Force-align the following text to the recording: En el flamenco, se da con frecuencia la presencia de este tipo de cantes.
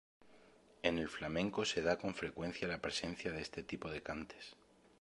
En 0.81 0.97
el 0.97 1.09
flamenco, 1.09 1.63
se 1.63 1.83
da 1.83 1.99
con 1.99 2.15
frecuencia 2.15 2.67
la 2.67 2.81
presencia 2.81 3.31
de 3.31 3.39
este 3.41 3.61
tipo 3.61 3.87
de 3.91 4.01
cantes. 4.01 4.55